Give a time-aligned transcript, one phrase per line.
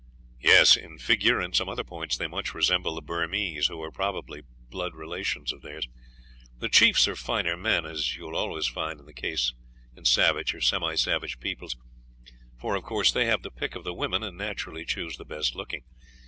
[0.39, 4.41] "Yes, in figure and some other points they much resemble the Burmese, who are probably
[4.71, 5.87] blood relations of theirs.
[6.57, 9.53] The chiefs are finer men, as you will always find in the case
[9.95, 11.75] in savage or semi savage peoples,
[12.57, 15.53] for, of course, they have the pick of the women, and naturally choose the best
[15.53, 15.83] looking.